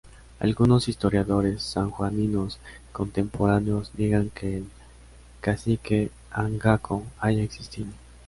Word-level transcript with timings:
Algunos 0.39 0.87
historiadores 0.89 1.61
sanjuaninos 1.61 2.57
contemporáneos 2.91 3.91
niegan 3.95 4.31
que 4.31 4.57
el 4.57 4.65
Cacique 5.41 6.09
Angaco 6.31 7.03
haya 7.21 7.43
existido. 7.43 7.91